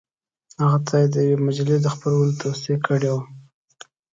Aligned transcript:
هغه 0.61 0.79
ته 0.87 0.95
یې 1.01 1.07
د 1.13 1.15
یوې 1.27 1.37
مجلې 1.45 1.77
د 1.81 1.87
خپرولو 1.93 2.37
توصیه 2.41 2.77
کړې 2.85 3.09
وه. 3.15 3.23